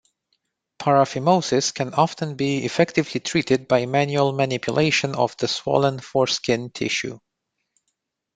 Paraphimosis 0.79 1.71
can 1.71 1.93
often 1.93 2.33
be 2.33 2.65
effectively 2.65 3.19
treated 3.19 3.67
by 3.67 3.85
manual 3.85 4.31
manipulation 4.33 5.13
of 5.13 5.37
the 5.37 5.47
swollen 5.47 5.99
foreskin 5.99 6.71
tissue. 6.71 7.19